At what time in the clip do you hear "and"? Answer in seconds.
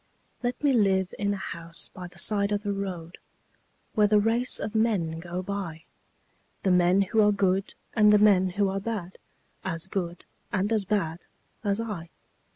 7.93-8.11, 10.51-10.73